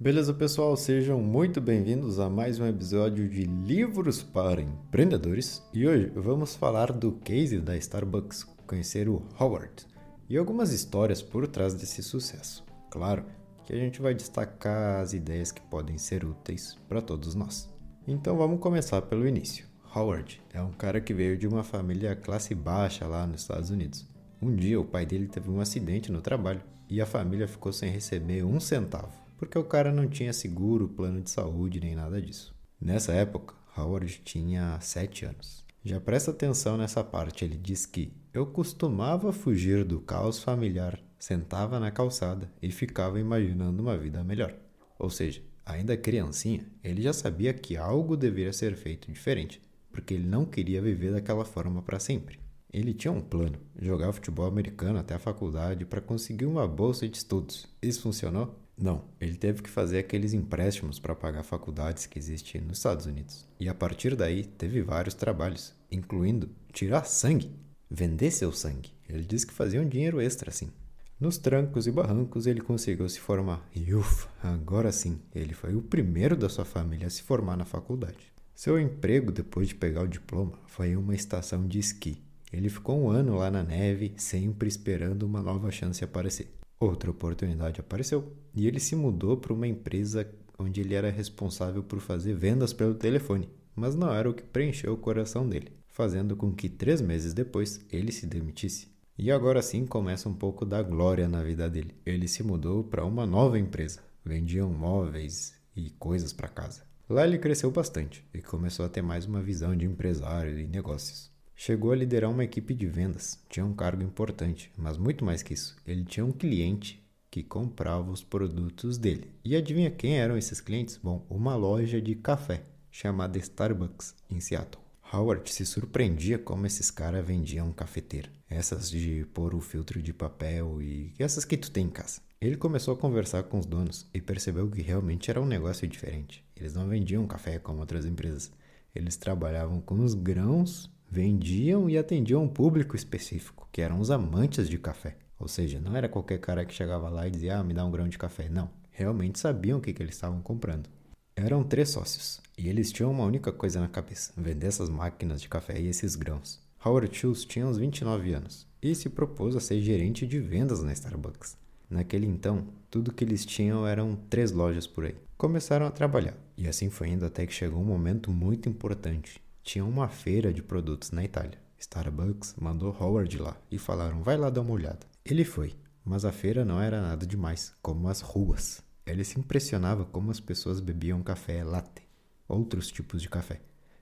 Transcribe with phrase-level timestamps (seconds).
[0.00, 0.76] Beleza, pessoal?
[0.76, 5.60] Sejam muito bem-vindos a mais um episódio de Livros para Empreendedores.
[5.74, 9.88] E hoje vamos falar do case da Starbucks, conhecer o Howard
[10.30, 12.64] e algumas histórias por trás desse sucesso.
[12.92, 13.24] Claro
[13.66, 17.68] que a gente vai destacar as ideias que podem ser úteis para todos nós.
[18.06, 19.66] Então vamos começar pelo início.
[19.92, 24.06] Howard é um cara que veio de uma família classe baixa lá nos Estados Unidos.
[24.40, 27.90] Um dia o pai dele teve um acidente no trabalho e a família ficou sem
[27.90, 32.54] receber um centavo porque o cara não tinha seguro, plano de saúde nem nada disso.
[32.80, 35.64] Nessa época, Howard tinha 7 anos.
[35.84, 41.80] Já presta atenção nessa parte, ele diz que eu costumava fugir do caos familiar, sentava
[41.80, 44.54] na calçada e ficava imaginando uma vida melhor.
[44.98, 50.26] Ou seja, ainda criancinha, ele já sabia que algo deveria ser feito diferente, porque ele
[50.26, 52.38] não queria viver daquela forma para sempre.
[52.72, 57.16] Ele tinha um plano, jogar futebol americano até a faculdade para conseguir uma bolsa de
[57.16, 57.66] estudos.
[57.80, 58.58] Isso funcionou?
[58.80, 63.44] Não, ele teve que fazer aqueles empréstimos para pagar faculdades que existem nos Estados Unidos.
[63.58, 67.50] E a partir daí teve vários trabalhos, incluindo tirar sangue,
[67.90, 68.92] vender seu sangue.
[69.08, 70.70] Ele disse que fazia um dinheiro extra assim.
[71.18, 73.68] Nos trancos e barrancos ele conseguiu se formar.
[73.74, 77.64] E ufa, agora sim, ele foi o primeiro da sua família a se formar na
[77.64, 78.32] faculdade.
[78.54, 82.22] Seu emprego depois de pegar o diploma foi em uma estação de esqui.
[82.52, 86.48] Ele ficou um ano lá na neve, sempre esperando uma nova chance aparecer.
[86.80, 92.00] Outra oportunidade apareceu e ele se mudou para uma empresa onde ele era responsável por
[92.00, 96.52] fazer vendas pelo telefone, mas não era o que preencheu o coração dele, fazendo com
[96.52, 98.88] que três meses depois ele se demitisse.
[99.16, 101.94] E agora sim começa um pouco da glória na vida dele.
[102.06, 106.82] Ele se mudou para uma nova empresa, vendiam móveis e coisas para casa.
[107.08, 111.32] Lá ele cresceu bastante e começou a ter mais uma visão de empresário e negócios.
[111.60, 115.54] Chegou a liderar uma equipe de vendas, tinha um cargo importante, mas muito mais que
[115.54, 119.32] isso, ele tinha um cliente que comprava os produtos dele.
[119.44, 121.00] E adivinha quem eram esses clientes?
[121.02, 124.80] Bom, uma loja de café chamada Starbucks em Seattle.
[125.12, 128.30] Howard se surpreendia como esses caras vendiam cafeteira.
[128.48, 132.20] Essas de pôr o filtro de papel e essas que tu tem em casa.
[132.40, 136.44] Ele começou a conversar com os donos e percebeu que realmente era um negócio diferente.
[136.54, 138.52] Eles não vendiam café como outras empresas.
[138.94, 144.68] Eles trabalhavam com os grãos vendiam e atendiam um público específico, que eram os amantes
[144.68, 145.16] de café.
[145.38, 147.90] Ou seja, não era qualquer cara que chegava lá e dizia, ah, me dá um
[147.90, 148.48] grão de café.
[148.48, 150.88] Não, realmente sabiam o que, que eles estavam comprando.
[151.36, 155.48] Eram três sócios, e eles tinham uma única coisa na cabeça, vender essas máquinas de
[155.48, 156.60] café e esses grãos.
[156.84, 160.92] Howard Schultz tinha uns 29 anos, e se propôs a ser gerente de vendas na
[160.92, 161.56] Starbucks.
[161.88, 165.14] Naquele então, tudo que eles tinham eram três lojas por aí.
[165.36, 169.84] Começaram a trabalhar, e assim foi indo até que chegou um momento muito importante, tinha
[169.84, 171.58] uma feira de produtos na Itália.
[171.78, 175.00] Starbucks mandou Howard lá e falaram: vai lá dar uma olhada.
[175.22, 178.82] Ele foi, mas a feira não era nada demais, como as ruas.
[179.04, 182.02] Ele se impressionava como as pessoas bebiam café latte,
[182.48, 183.60] outros tipos de café.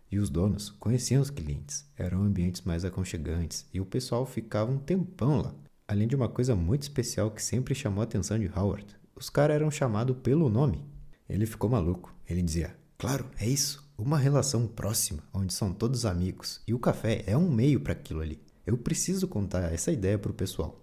[0.08, 4.78] E os donos conheciam os clientes, eram ambientes mais aconchegantes e o pessoal ficava um
[4.78, 5.52] tempão lá.
[5.88, 9.56] Além de uma coisa muito especial que sempre chamou a atenção de Howard: os caras
[9.56, 10.84] eram chamados pelo nome.
[11.28, 12.14] Ele ficou maluco.
[12.24, 13.85] Ele dizia: Claro, é isso.
[13.98, 18.20] Uma relação próxima, onde são todos amigos, e o café é um meio para aquilo
[18.20, 18.38] ali.
[18.66, 20.78] Eu preciso contar essa ideia para o pessoal.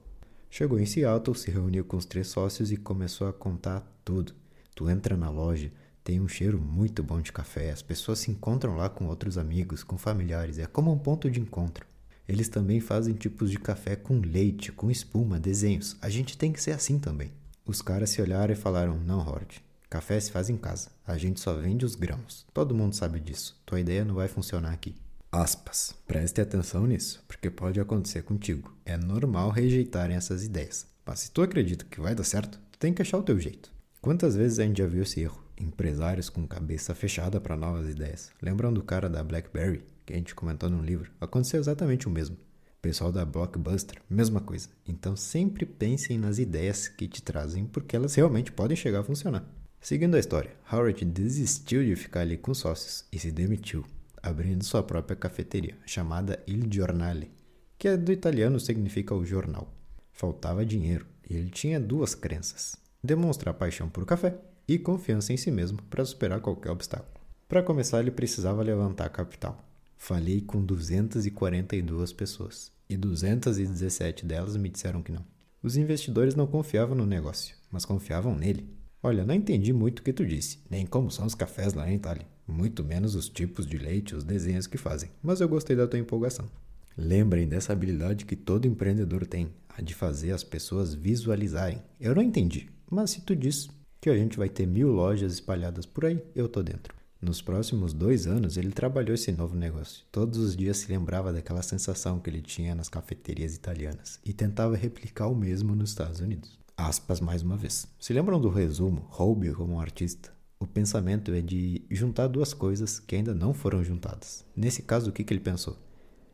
[0.49, 4.33] Chegou em Seattle, se reuniu com os três sócios e começou a contar tudo.
[4.73, 5.71] Tu entra na loja,
[6.03, 9.83] tem um cheiro muito bom de café, as pessoas se encontram lá com outros amigos,
[9.83, 11.85] com familiares, é como um ponto de encontro.
[12.27, 15.95] Eles também fazem tipos de café com leite, com espuma, desenhos.
[16.01, 17.31] A gente tem que ser assim também.
[17.63, 19.63] Os caras se olharam e falaram: Não, Hort,
[19.93, 20.89] Café se faz em casa.
[21.05, 22.47] A gente só vende os grãos.
[22.51, 23.61] Todo mundo sabe disso.
[23.63, 24.95] Tua ideia não vai funcionar aqui.
[25.31, 25.93] Aspas.
[26.07, 28.75] Preste atenção nisso, porque pode acontecer contigo.
[28.87, 30.87] É normal rejeitarem essas ideias.
[31.05, 33.71] Mas se tu acredita que vai dar certo, tu tem que achar o teu jeito.
[34.01, 35.43] Quantas vezes a gente já viu esse erro?
[35.55, 38.31] Empresários com cabeça fechada para novas ideias.
[38.41, 41.11] Lembram do cara da BlackBerry, que a gente comentou no livro?
[41.21, 42.35] Aconteceu exatamente o mesmo.
[42.81, 44.69] Pessoal da Blockbuster, mesma coisa.
[44.87, 49.47] Então sempre pensem nas ideias que te trazem, porque elas realmente podem chegar a funcionar.
[49.83, 53.83] Seguindo a história, Howard desistiu de ficar ali com sócios e se demitiu,
[54.23, 57.29] abrindo sua própria cafeteria, chamada Il Giornale,
[57.77, 59.73] que é do italiano significa o jornal.
[60.13, 65.51] Faltava dinheiro e ele tinha duas crenças: demonstrar paixão por café e confiança em si
[65.51, 67.19] mesmo para superar qualquer obstáculo.
[67.49, 69.67] Para começar, ele precisava levantar capital.
[69.97, 75.25] Falei com 242 pessoas e 217 delas me disseram que não.
[75.61, 80.13] Os investidores não confiavam no negócio, mas confiavam nele Olha, não entendi muito o que
[80.13, 83.77] tu disse, nem como são os cafés lá em Itália, muito menos os tipos de
[83.77, 86.49] leite, os desenhos que fazem, mas eu gostei da tua empolgação.
[86.97, 91.81] Lembrem dessa habilidade que todo empreendedor tem, a de fazer as pessoas visualizarem.
[91.99, 93.69] Eu não entendi, mas se tu diz,
[93.99, 96.93] Que a gente vai ter mil lojas espalhadas por aí, eu tô dentro.
[97.21, 100.05] Nos próximos dois anos, ele trabalhou esse novo negócio.
[100.11, 104.75] Todos os dias se lembrava daquela sensação que ele tinha nas cafeterias italianas e tentava
[104.75, 106.62] replicar o mesmo nos Estados Unidos.
[106.75, 107.87] Aspas mais uma vez.
[107.99, 110.33] Se lembram do resumo Roube como artista?
[110.59, 114.43] O pensamento é de juntar duas coisas que ainda não foram juntadas.
[114.55, 115.77] Nesse caso, o que, que ele pensou?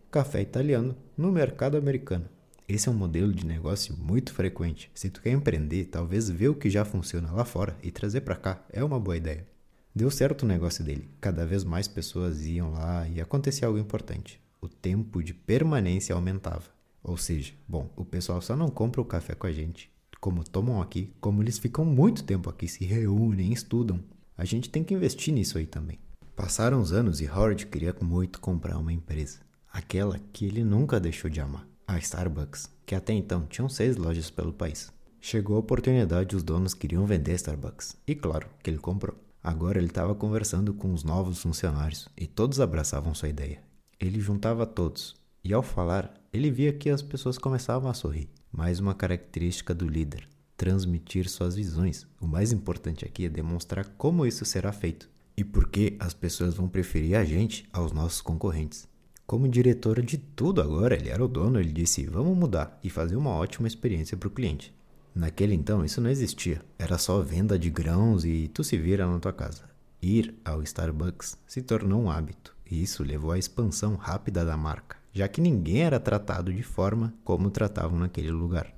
[0.10, 2.30] Café italiano no mercado americano.
[2.70, 4.90] Esse é um modelo de negócio muito frequente.
[4.94, 8.36] Se tu quer empreender, talvez ver o que já funciona lá fora e trazer para
[8.36, 9.46] cá é uma boa ideia.
[9.94, 11.10] Deu certo o negócio dele.
[11.20, 14.40] Cada vez mais pessoas iam lá e acontecia algo importante.
[14.62, 16.70] O tempo de permanência aumentava.
[17.04, 20.82] Ou seja, bom, o pessoal só não compra o café com a gente, como tomam
[20.82, 24.00] aqui, como eles ficam muito tempo aqui, se reúnem, estudam.
[24.38, 26.00] A gente tem que investir nisso aí também.
[26.36, 29.40] Passaram os anos e Howard queria muito comprar uma empresa.
[29.72, 31.68] Aquela que ele nunca deixou de amar.
[31.88, 34.92] A Starbucks, que até então tinham seis lojas pelo país.
[35.20, 37.98] Chegou a oportunidade e os donos queriam vender Starbucks.
[38.08, 39.18] E claro que ele comprou.
[39.44, 43.62] Agora ele estava conversando com os novos funcionários e todos abraçavam sua ideia.
[44.00, 48.30] Ele juntava todos e, ao falar, ele via que as pessoas começavam a sorrir.
[48.52, 52.08] Mais uma característica do líder: transmitir suas visões.
[52.20, 56.56] O mais importante aqui é demonstrar como isso será feito e por que as pessoas
[56.56, 58.88] vão preferir a gente aos nossos concorrentes.
[59.26, 63.16] Como diretor de tudo agora, ele era o dono, ele disse: vamos mudar e fazer
[63.16, 64.74] uma ótima experiência para o cliente.
[65.14, 66.62] Naquele então, isso não existia.
[66.78, 69.70] Era só venda de grãos e tu se vira na tua casa.
[70.02, 74.98] Ir ao Starbucks se tornou um hábito, e isso levou à expansão rápida da marca,
[75.12, 78.74] já que ninguém era tratado de forma como tratavam naquele lugar.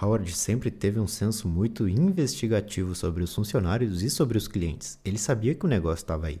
[0.00, 4.98] Howard sempre teve um senso muito investigativo sobre os funcionários e sobre os clientes.
[5.04, 6.40] Ele sabia que o negócio estava aí.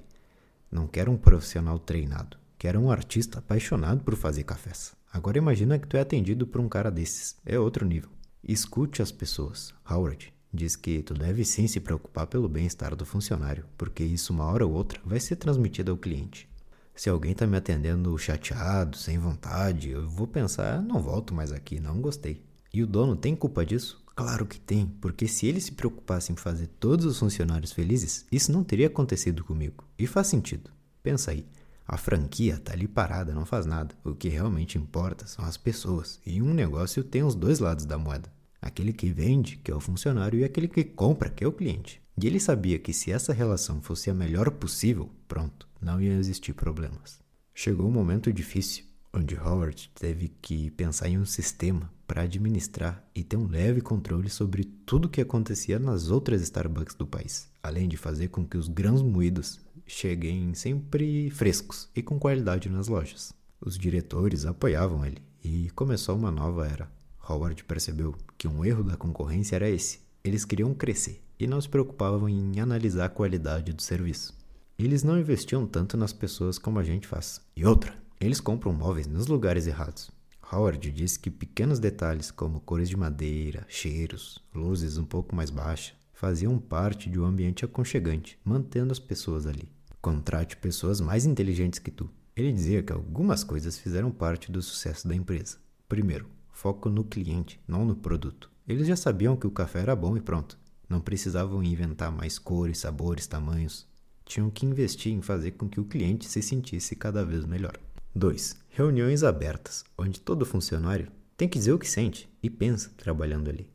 [0.70, 4.92] Não quero um profissional treinado, quero um artista apaixonado por fazer cafés.
[5.12, 7.36] Agora imagina que tu é atendido por um cara desses.
[7.46, 8.10] É outro nível.
[8.42, 9.72] Escute as pessoas.
[9.88, 14.44] Howard diz que tu deve sim se preocupar pelo bem-estar do funcionário, porque isso uma
[14.44, 16.48] hora ou outra vai ser transmitido ao cliente.
[16.94, 21.80] Se alguém está me atendendo chateado, sem vontade, eu vou pensar, não volto mais aqui,
[21.80, 22.44] não gostei.
[22.72, 24.00] E o dono tem culpa disso?
[24.14, 28.52] Claro que tem, porque se ele se preocupasse em fazer todos os funcionários felizes, isso
[28.52, 29.84] não teria acontecido comigo.
[29.98, 30.70] E faz sentido.
[31.02, 31.44] Pensa aí.
[31.86, 33.92] A franquia tá ali parada, não faz nada.
[34.04, 36.20] O que realmente importa são as pessoas.
[36.24, 38.32] E um negócio tem os dois lados da moeda.
[38.62, 42.00] Aquele que vende, que é o funcionário, e aquele que compra, que é o cliente.
[42.16, 46.52] E ele sabia que se essa relação fosse a melhor possível, pronto, não ia existir
[46.52, 47.18] problemas.
[47.52, 53.24] Chegou um momento difícil, onde Howard teve que pensar em um sistema para administrar e
[53.24, 57.88] ter um leve controle sobre tudo o que acontecia nas outras Starbucks do país, além
[57.88, 63.32] de fazer com que os grãos moídos cheguem sempre frescos e com qualidade nas lojas.
[63.60, 66.90] Os diretores apoiavam ele e começou uma nova era.
[67.28, 71.68] Howard percebeu que um erro da concorrência era esse: eles queriam crescer e não se
[71.68, 74.34] preocupavam em analisar a qualidade do serviço.
[74.78, 77.40] Eles não investiam tanto nas pessoas como a gente faz.
[77.56, 80.10] E outra, eles compram móveis nos lugares errados.
[80.52, 85.94] Howard disse que pequenos detalhes como cores de madeira, cheiros, luzes um pouco mais baixas,
[86.12, 89.68] faziam parte de um ambiente aconchegante, mantendo as pessoas ali.
[90.00, 92.10] Contrate pessoas mais inteligentes que tu.
[92.36, 95.56] Ele dizia que algumas coisas fizeram parte do sucesso da empresa.
[95.88, 98.50] Primeiro, foco no cliente, não no produto.
[98.66, 100.58] Eles já sabiam que o café era bom e pronto.
[100.88, 103.86] Não precisavam inventar mais cores, sabores, tamanhos.
[104.24, 107.76] Tinham que investir em fazer com que o cliente se sentisse cada vez melhor.
[108.14, 108.56] 2.
[108.70, 113.68] Reuniões abertas, onde todo funcionário tem que dizer o que sente e pensa trabalhando ali.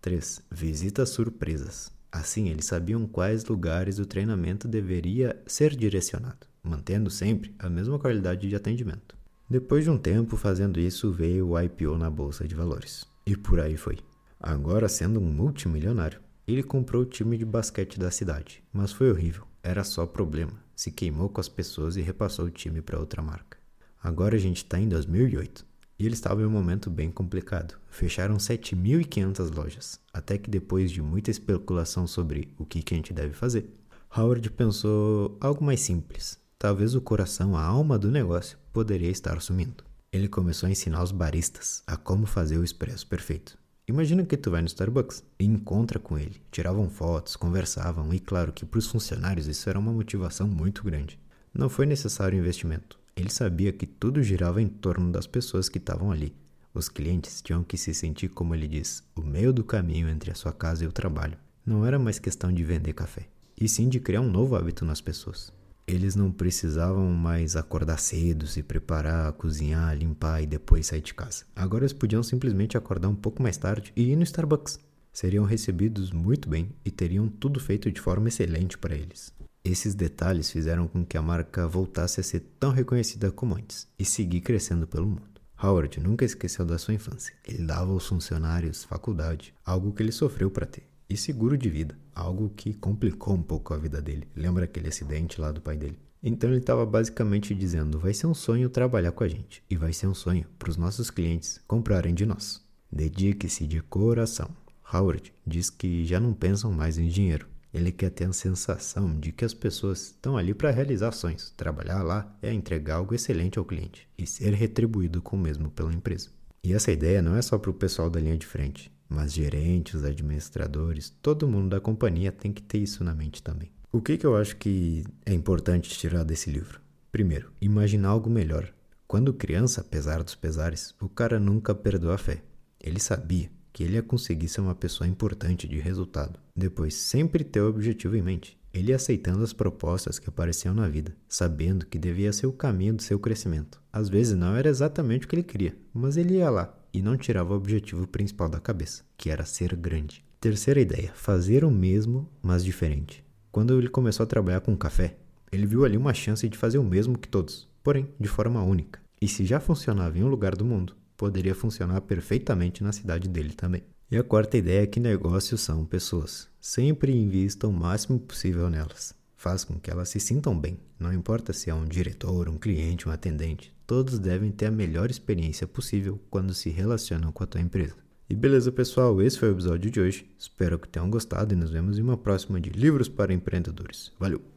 [0.00, 0.42] 3.
[0.50, 1.92] Visitas surpresas.
[2.10, 8.48] Assim, eles sabiam quais lugares o treinamento deveria ser direcionado, mantendo sempre a mesma qualidade
[8.48, 9.16] de atendimento.
[9.48, 13.04] Depois de um tempo fazendo isso, veio o IPO na bolsa de valores.
[13.24, 13.98] E por aí foi.
[14.40, 19.44] Agora, sendo um multimilionário, ele comprou o time de basquete da cidade, mas foi horrível.
[19.62, 20.52] Era só problema.
[20.76, 23.58] Se queimou com as pessoas e repassou o time para outra marca.
[24.00, 25.66] Agora a gente está em 2008
[25.98, 27.74] e ele estava em um momento bem complicado.
[27.88, 33.12] Fecharam 7.500 lojas, até que depois de muita especulação sobre o que, que a gente
[33.12, 33.68] deve fazer,
[34.16, 36.38] Howard pensou algo mais simples.
[36.58, 39.84] Talvez o coração, a alma do negócio, poderia estar sumindo.
[40.12, 43.58] Ele começou a ensinar os baristas a como fazer o expresso perfeito.
[43.88, 46.42] Imagina que tu vai no Starbucks e encontra com ele.
[46.50, 51.20] Tiravam fotos, conversavam e claro que para os funcionários isso era uma motivação muito grande.
[51.54, 52.98] Não foi necessário investimento.
[53.14, 56.34] Ele sabia que tudo girava em torno das pessoas que estavam ali.
[56.74, 60.34] Os clientes tinham que se sentir, como ele diz, o meio do caminho entre a
[60.34, 61.38] sua casa e o trabalho.
[61.64, 63.28] Não era mais questão de vender café,
[63.58, 65.52] e sim de criar um novo hábito nas pessoas.
[65.86, 71.44] Eles não precisavam mais acordar cedo, se preparar, cozinhar, limpar e depois sair de casa.
[71.54, 74.80] Agora eles podiam simplesmente acordar um pouco mais tarde e ir no Starbucks.
[75.12, 79.32] seriam recebidos muito bem e teriam tudo feito de forma excelente para eles.
[79.64, 84.04] Esses detalhes fizeram com que a marca voltasse a ser tão reconhecida como antes e
[84.04, 85.40] seguir crescendo pelo mundo.
[85.62, 87.34] Howard nunca esqueceu da sua infância.
[87.44, 91.96] Ele dava aos funcionários faculdade, algo que ele sofreu para ter, e seguro de vida,
[92.14, 94.28] algo que complicou um pouco a vida dele.
[94.34, 95.98] Lembra aquele acidente lá do pai dele?
[96.22, 99.92] Então ele estava basicamente dizendo: vai ser um sonho trabalhar com a gente, e vai
[99.92, 102.64] ser um sonho para os nossos clientes comprarem de nós.
[102.90, 104.50] Dedique-se de coração.
[104.92, 107.46] Howard diz que já não pensam mais em dinheiro.
[107.74, 111.52] Ele quer ter a sensação de que as pessoas estão ali para realizar sonhos.
[111.56, 115.92] Trabalhar lá é entregar algo excelente ao cliente e ser retribuído com o mesmo pela
[115.92, 116.30] empresa.
[116.64, 120.04] E essa ideia não é só para o pessoal da linha de frente, mas gerentes,
[120.04, 123.70] administradores, todo mundo da companhia tem que ter isso na mente também.
[123.92, 126.80] O que, que eu acho que é importante tirar desse livro?
[127.10, 128.72] Primeiro, imaginar algo melhor.
[129.06, 132.42] Quando criança, apesar dos pesares, o cara nunca perdeu a fé.
[132.80, 136.38] Ele sabia que ele ia conseguir ser uma pessoa importante de resultado.
[136.54, 138.58] Depois, sempre ter o objetivo em mente.
[138.72, 143.02] Ele aceitando as propostas que apareciam na vida, sabendo que devia ser o caminho do
[143.02, 143.80] seu crescimento.
[143.90, 147.14] Às vezes não era exatamente o que ele queria, mas ele ia lá e não
[147.14, 150.24] tirava o objetivo principal da cabeça, que era ser grande.
[150.40, 153.22] Terceira ideia: fazer o mesmo, mas diferente.
[153.52, 155.16] Quando ele começou a trabalhar com café,
[155.52, 158.98] ele viu ali uma chance de fazer o mesmo que todos, porém de forma única.
[159.20, 163.52] E se já funcionava em um lugar do mundo, poderia funcionar perfeitamente na cidade dele
[163.52, 163.82] também.
[164.10, 166.48] E a quarta ideia é que negócios são pessoas.
[166.60, 169.14] Sempre invista o máximo possível nelas.
[169.36, 170.78] Faz com que elas se sintam bem.
[170.98, 173.75] Não importa se é um diretor, um cliente, um atendente.
[173.86, 177.94] Todos devem ter a melhor experiência possível quando se relacionam com a tua empresa.
[178.28, 180.28] E beleza, pessoal, esse foi o episódio de hoje.
[180.36, 184.10] Espero que tenham gostado e nos vemos em uma próxima de Livros para Empreendedores.
[184.18, 184.55] Valeu!